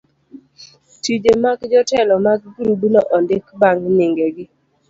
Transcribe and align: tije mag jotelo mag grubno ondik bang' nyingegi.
tije 1.01 1.31
mag 1.43 1.59
jotelo 1.73 2.13
mag 2.25 2.39
grubno 2.55 3.01
ondik 3.17 3.45
bang' 3.59 3.85
nyingegi. 3.95 4.45